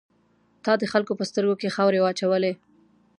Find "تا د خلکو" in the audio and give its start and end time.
0.65-1.13